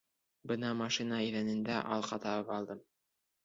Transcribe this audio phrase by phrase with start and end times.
[0.51, 2.85] Бына машина иҙәнендә алҡа табып алдым.